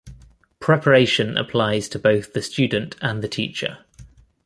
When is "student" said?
2.41-2.95